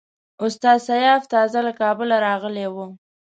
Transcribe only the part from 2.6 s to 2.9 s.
وو.